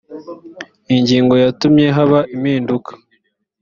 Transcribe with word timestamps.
iyi 0.89 0.99
ngingo 1.03 1.33
yatumye 1.43 1.85
haba 1.97 2.19
impinduka 2.35 2.91